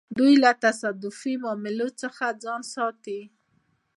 دوی 0.17 0.33
له 0.43 0.51
تصادفي 0.65 1.33
معاملو 1.43 1.87
څخه 2.01 2.25
ځان 2.43 2.61
ساتي. 2.73 3.21